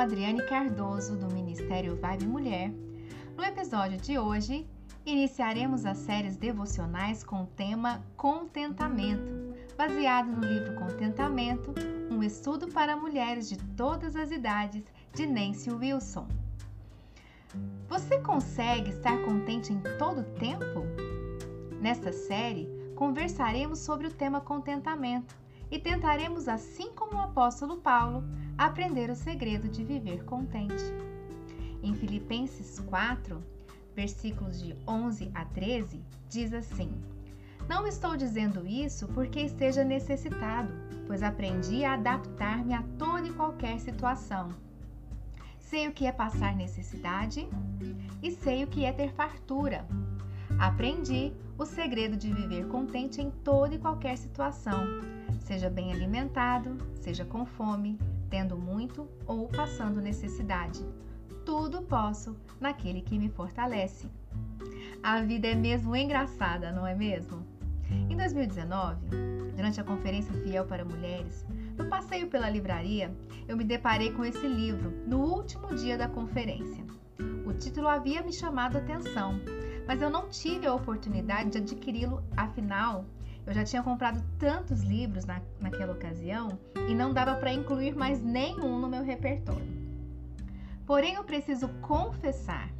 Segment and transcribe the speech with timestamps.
[0.00, 2.72] Adriane Cardoso, do Ministério Vibe Mulher.
[3.36, 4.66] No episódio de hoje,
[5.04, 11.74] iniciaremos as séries devocionais com o tema Contentamento, baseado no livro Contentamento,
[12.10, 16.26] um estudo para mulheres de todas as idades, de Nancy Wilson.
[17.86, 20.82] Você consegue estar contente em todo o tempo?
[21.78, 25.34] Nesta série, conversaremos sobre o tema contentamento
[25.70, 28.24] e tentaremos, assim como o apóstolo Paulo,
[28.58, 30.84] aprender o segredo de viver contente.
[31.82, 33.42] Em Filipenses 4,
[33.94, 36.92] versículos de 11 a 13, diz assim:
[37.68, 40.72] Não estou dizendo isso porque esteja necessitado,
[41.06, 44.48] pois aprendi a adaptar-me a toda e qualquer situação.
[45.58, 47.48] Sei o que é passar necessidade
[48.20, 49.86] e sei o que é ter fartura.
[50.58, 54.84] Aprendi o segredo de viver contente em toda e qualquer situação,
[55.50, 57.98] seja bem alimentado, seja com fome,
[58.30, 60.86] tendo muito ou passando necessidade.
[61.44, 64.08] Tudo posso naquele que me fortalece.
[65.02, 67.44] A vida é mesmo engraçada, não é mesmo?
[68.08, 69.08] Em 2019,
[69.56, 71.44] durante a conferência Fiel para Mulheres,
[71.76, 73.12] no passeio pela livraria,
[73.48, 76.84] eu me deparei com esse livro no último dia da conferência.
[77.44, 79.40] O título havia me chamado a atenção,
[79.84, 83.04] mas eu não tive a oportunidade de adquiri-lo, afinal,
[83.50, 86.56] eu já tinha comprado tantos livros na, naquela ocasião
[86.88, 89.66] e não dava para incluir mais nenhum no meu repertório.
[90.86, 92.70] Porém, eu preciso confessar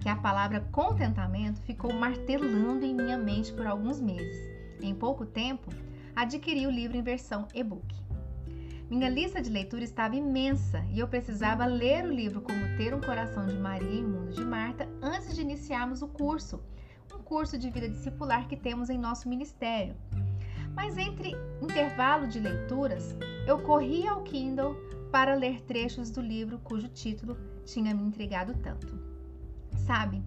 [0.00, 4.36] que a palavra contentamento ficou martelando em minha mente por alguns meses.
[4.82, 5.70] Em pouco tempo,
[6.16, 7.94] adquiri o livro em versão e-book.
[8.90, 13.00] Minha lista de leitura estava imensa e eu precisava ler o livro Como Ter um
[13.00, 16.60] Coração de Maria e Mundo de Marta antes de iniciarmos o curso,
[17.30, 19.94] curso de vida discipular que temos em nosso ministério.
[20.74, 23.14] Mas entre intervalo de leituras,
[23.46, 24.74] eu corri ao Kindle
[25.12, 28.98] para ler trechos do livro cujo título tinha me intrigado tanto.
[29.86, 30.20] Sabe,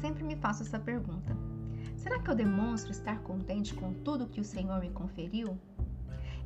[0.00, 1.36] sempre me faço essa pergunta:
[1.96, 5.58] será que eu demonstro estar contente com tudo que o Senhor me conferiu?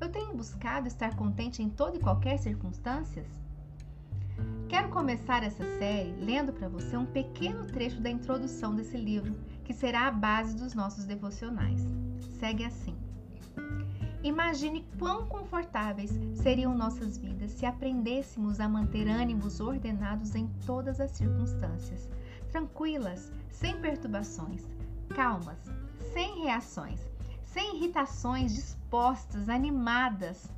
[0.01, 3.29] Eu tenho buscado estar contente em toda e qualquer circunstâncias?
[4.67, 9.37] Quero começar essa série lendo para você um pequeno trecho da introdução desse livro,
[9.71, 11.81] que será a base dos nossos devocionais.
[12.41, 12.99] Segue assim.
[14.21, 21.13] Imagine quão confortáveis seriam nossas vidas se aprendêssemos a manter ânimos ordenados em todas as
[21.13, 22.09] circunstâncias,
[22.51, 24.67] tranquilas, sem perturbações,
[25.11, 25.61] calmas,
[26.13, 27.09] sem reações,
[27.41, 30.51] sem irritações, dispostas, animadas,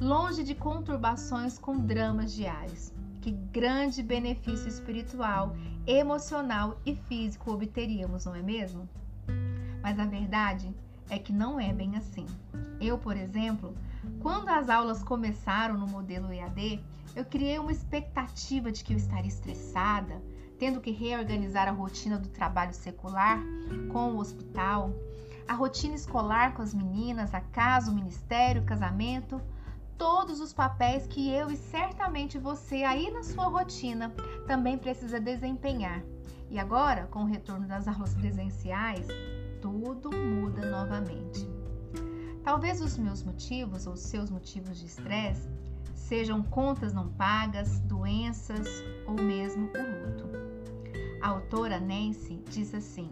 [0.00, 2.90] longe de conturbações com dramas diários
[3.26, 8.88] que grande benefício espiritual, emocional e físico obteríamos, não é mesmo?
[9.82, 10.72] Mas a verdade
[11.10, 12.24] é que não é bem assim.
[12.80, 13.74] Eu, por exemplo,
[14.20, 16.80] quando as aulas começaram no modelo EAD,
[17.16, 20.22] eu criei uma expectativa de que eu estaria estressada,
[20.56, 23.42] tendo que reorganizar a rotina do trabalho secular
[23.92, 24.94] com o hospital,
[25.48, 29.42] a rotina escolar com as meninas, a casa, o ministério, o casamento,
[29.98, 34.10] todos os papéis que eu e certamente você aí na sua rotina
[34.46, 36.02] também precisa desempenhar.
[36.50, 39.06] E agora, com o retorno das aulas presenciais,
[39.60, 41.48] tudo muda novamente.
[42.44, 45.48] Talvez os meus motivos ou seus motivos de estresse
[45.94, 48.68] sejam contas não pagas, doenças
[49.06, 50.28] ou mesmo o luto.
[51.20, 53.10] A autora Nancy diz assim: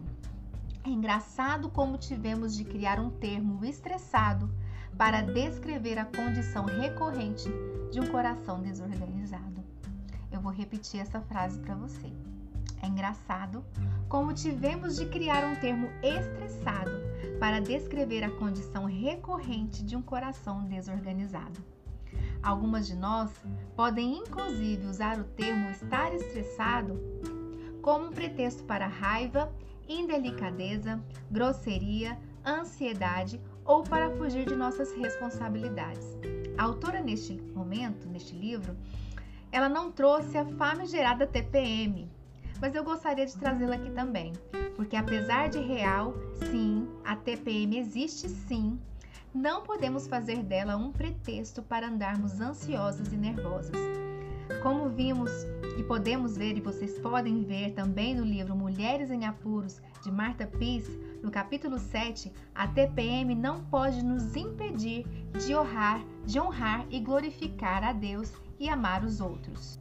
[0.85, 4.49] É engraçado como tivemos de criar um termo estressado
[4.97, 7.49] para descrever a condição recorrente
[7.91, 9.63] de um coração desorganizado.
[10.31, 12.11] Eu vou repetir essa frase para você.
[12.81, 13.63] É engraçado
[14.07, 16.91] como tivemos de criar um termo estressado
[17.39, 21.59] para descrever a condição recorrente de um coração desorganizado.
[22.41, 23.31] Algumas de nós
[23.75, 27.01] podem inclusive usar o termo estar estressado
[27.81, 29.51] como um pretexto para raiva,
[29.87, 36.17] indelicadeza, grosseria, ansiedade ou para fugir de nossas responsabilidades.
[36.57, 38.77] A autora, neste momento, neste livro,
[39.51, 42.09] ela não trouxe a famigerada TPM,
[42.61, 44.31] mas eu gostaria de trazê-la aqui também,
[44.75, 46.13] porque apesar de real,
[46.51, 48.79] sim, a TPM existe sim,
[49.33, 53.75] não podemos fazer dela um pretexto para andarmos ansiosas e nervosas.
[54.65, 55.29] Como vimos
[55.77, 60.47] e podemos ver, e vocês podem ver também no livro Mulheres em Apuros, de Marta
[60.47, 65.05] Peace, no capítulo 7, a TPM não pode nos impedir
[65.37, 69.79] de honrar, de honrar e glorificar a Deus e amar os outros.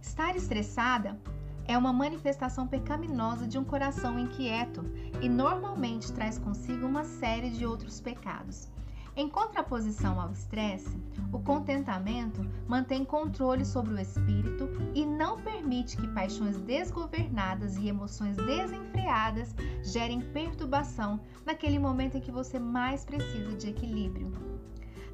[0.00, 1.18] Estar estressada
[1.66, 4.84] é uma manifestação pecaminosa de um coração inquieto
[5.20, 8.75] e normalmente traz consigo uma série de outros pecados.
[9.18, 10.94] Em contraposição ao estresse,
[11.32, 18.36] o contentamento mantém controle sobre o espírito e não permite que paixões desgovernadas e emoções
[18.36, 24.30] desenfreadas gerem perturbação naquele momento em que você mais precisa de equilíbrio.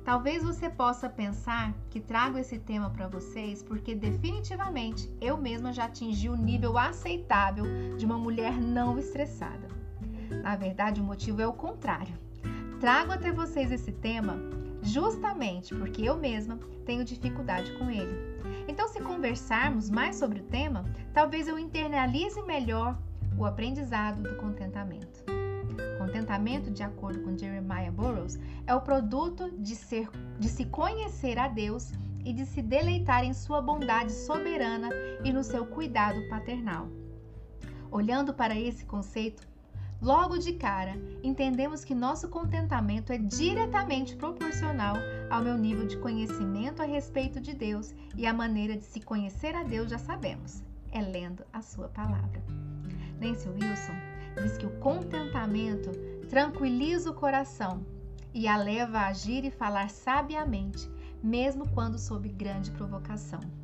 [0.05, 5.85] Talvez você possa pensar que trago esse tema para vocês porque definitivamente eu mesma já
[5.85, 9.69] atingi o nível aceitável de uma mulher não estressada.
[10.43, 12.32] Na verdade, o motivo é o contrário
[12.83, 14.37] trago até vocês esse tema
[14.83, 18.13] justamente porque eu mesma tenho dificuldade com ele.
[18.67, 20.85] Então, se conversarmos mais sobre o tema,
[21.15, 22.99] talvez eu internalize melhor
[23.39, 25.25] o aprendizado do contentamento.
[25.97, 28.37] Contentamento, de acordo com Jeremiah Burroughs,
[28.67, 31.93] é o produto de, ser, de se conhecer a Deus
[32.25, 34.91] e de se deleitar em sua bondade soberana
[35.23, 36.89] e no seu cuidado paternal.
[37.93, 39.52] Olhando para esse conceito,
[40.03, 44.97] Logo de cara, entendemos que nosso contentamento é diretamente proporcional
[45.31, 49.55] ao meu nível de conhecimento a respeito de Deus e a maneira de se conhecer
[49.55, 50.61] a Deus já sabemos,
[50.91, 52.43] é lendo a sua palavra.
[53.21, 53.95] Nancy Wilson
[54.43, 55.93] diz que o contentamento
[56.29, 57.87] tranquiliza o coração
[58.35, 60.91] e a leva a agir e falar sabiamente,
[61.23, 63.62] mesmo quando sob grande provocação.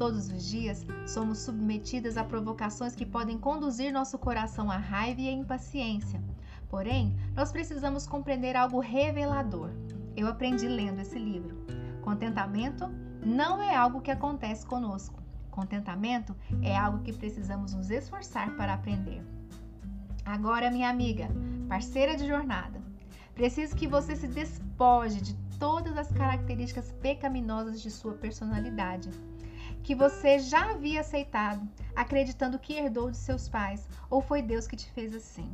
[0.00, 5.28] Todos os dias somos submetidas a provocações que podem conduzir nosso coração à raiva e
[5.28, 6.24] à impaciência.
[6.70, 9.68] Porém, nós precisamos compreender algo revelador.
[10.16, 11.54] Eu aprendi lendo esse livro.
[12.00, 12.88] Contentamento
[13.22, 15.22] não é algo que acontece conosco.
[15.50, 19.22] Contentamento é algo que precisamos nos esforçar para aprender.
[20.24, 21.28] Agora, minha amiga,
[21.68, 22.80] parceira de jornada,
[23.34, 29.10] preciso que você se despoje de todas as características pecaminosas de sua personalidade
[29.82, 31.66] que você já havia aceitado,
[31.96, 35.50] acreditando que herdou de seus pais ou foi Deus que te fez assim.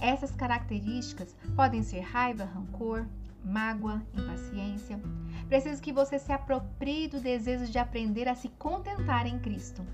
[0.00, 3.06] Essas características podem ser raiva, rancor,
[3.44, 5.00] mágoa, impaciência.
[5.48, 9.86] Preciso que você se aproprie do desejo de aprender a se contentar em Cristo.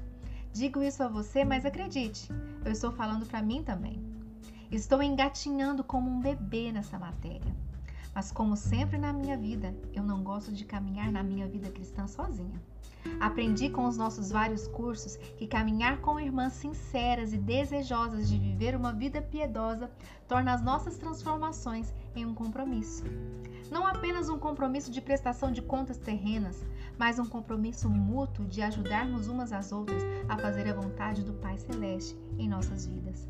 [0.52, 2.28] Digo isso a você, mas acredite,
[2.64, 3.98] eu estou falando para mim também.
[4.70, 7.54] Estou engatinhando como um bebê nessa matéria.
[8.14, 12.06] Mas, como sempre na minha vida, eu não gosto de caminhar na minha vida cristã
[12.06, 12.60] sozinha.
[13.20, 18.76] Aprendi com os nossos vários cursos que caminhar com irmãs sinceras e desejosas de viver
[18.76, 19.90] uma vida piedosa
[20.28, 23.04] torna as nossas transformações em um compromisso.
[23.70, 26.64] Não apenas um compromisso de prestação de contas terrenas,
[26.98, 31.58] mas um compromisso mútuo de ajudarmos umas às outras a fazer a vontade do Pai
[31.58, 33.28] Celeste em nossas vidas.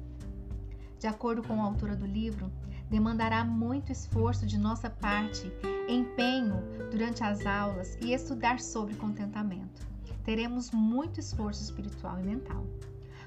[0.99, 2.50] De acordo com a autora do livro,
[2.92, 5.50] demandará muito esforço de nossa parte,
[5.88, 9.80] empenho durante as aulas e estudar sobre contentamento.
[10.22, 12.66] Teremos muito esforço espiritual e mental.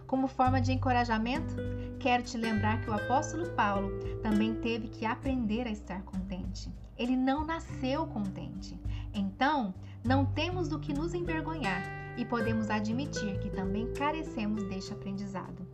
[0.06, 1.56] Como forma de encorajamento,
[2.00, 3.89] quero te lembrar que o apóstolo Paulo
[4.21, 6.71] também teve que aprender a estar contente.
[6.95, 8.79] Ele não nasceu contente.
[9.15, 9.73] Então,
[10.03, 11.81] não temos do que nos envergonhar
[12.15, 15.68] e podemos admitir que também carecemos deste aprendizado.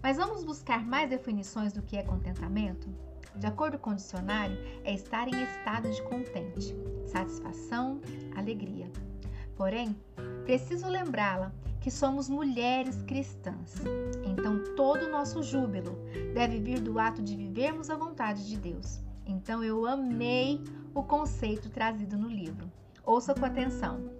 [0.00, 2.88] Mas vamos buscar mais definições do que é contentamento?
[3.38, 6.74] De acordo com o dicionário, é estar em estado de contente,
[7.06, 8.00] satisfação,
[8.34, 8.90] alegria.
[9.56, 9.96] Porém,
[10.44, 13.74] preciso lembrá-la que somos mulheres cristãs.
[14.24, 15.96] Então, todo o nosso júbilo
[16.34, 19.00] deve vir do ato de vivermos a vontade de Deus.
[19.24, 20.62] Então, eu amei
[20.94, 22.70] o conceito trazido no livro.
[23.04, 24.10] Ouça com atenção.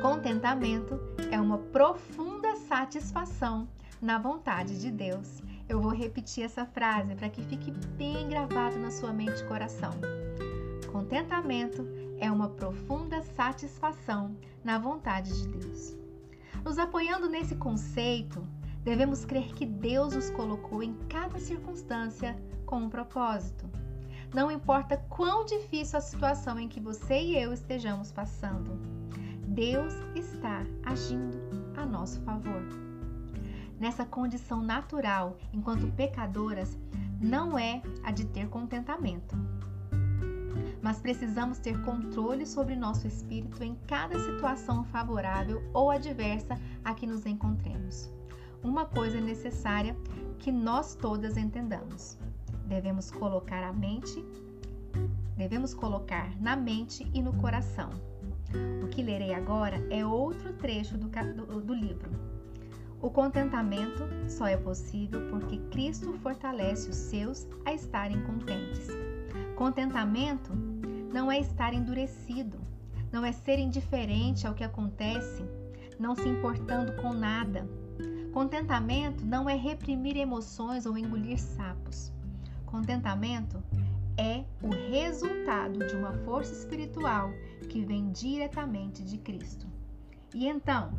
[0.00, 0.98] Contentamento
[1.30, 3.68] é uma profunda satisfação
[4.00, 8.90] na vontade de Deus eu vou repetir essa frase para que fique bem gravado na
[8.90, 9.90] sua mente e coração.
[10.92, 11.88] Contentamento
[12.18, 15.96] é uma profunda satisfação na vontade de Deus.
[16.62, 18.46] Nos apoiando nesse conceito,
[18.84, 22.36] devemos crer que Deus nos colocou em cada circunstância
[22.66, 23.64] com um propósito.
[24.34, 28.78] Não importa quão difícil a situação em que você e eu estejamos passando,
[29.48, 31.38] Deus está agindo
[31.78, 32.91] a nosso favor
[33.82, 36.78] nessa condição natural enquanto pecadoras
[37.20, 39.34] não é a de ter contentamento.
[40.80, 47.08] Mas precisamos ter controle sobre nosso espírito em cada situação favorável ou adversa a que
[47.08, 48.08] nos encontremos.
[48.62, 49.96] Uma coisa é necessária
[50.38, 52.16] que nós todas entendamos.
[52.66, 54.24] Devemos colocar a mente,
[55.36, 57.90] devemos colocar na mente e no coração.
[58.80, 62.31] O que lerei agora é outro trecho do, do, do livro,
[63.02, 68.86] o contentamento só é possível porque Cristo fortalece os seus a estarem contentes.
[69.56, 70.52] Contentamento
[71.12, 72.58] não é estar endurecido,
[73.10, 75.44] não é ser indiferente ao que acontece,
[75.98, 77.68] não se importando com nada.
[78.32, 82.12] Contentamento não é reprimir emoções ou engolir sapos.
[82.64, 83.60] Contentamento
[84.16, 87.30] é o resultado de uma força espiritual
[87.68, 89.66] que vem diretamente de Cristo.
[90.32, 90.92] E então,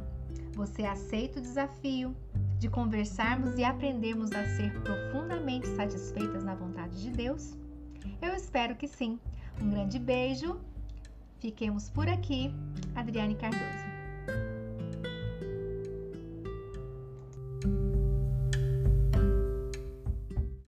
[0.53, 2.15] você aceita o desafio
[2.59, 7.57] de conversarmos e aprendermos a ser profundamente satisfeitas na vontade de Deus?
[8.21, 9.19] Eu espero que sim.
[9.61, 10.59] Um grande beijo.
[11.39, 12.53] Fiquemos por aqui.
[12.95, 13.92] Adriane Cardoso.